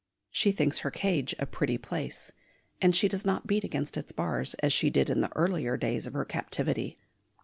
She 0.31 0.51
thinks 0.51 0.79
her 0.79 0.89
cage 0.89 1.35
a 1.37 1.45
pretty 1.45 1.77
place, 1.77 2.31
and 2.81 2.95
she 2.95 3.07
does 3.07 3.23
not 3.23 3.45
beat 3.45 3.63
against 3.63 3.97
its 3.97 4.11
bars 4.11 4.55
as 4.55 4.73
she 4.73 4.89
did 4.89 5.11
in 5.11 5.21
the 5.21 5.31
earlier 5.35 5.77
days 5.77 6.07
of 6.07 6.13
her 6.13 6.25
captivity. 6.25 6.97